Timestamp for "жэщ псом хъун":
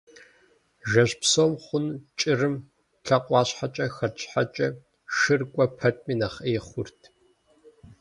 0.89-1.85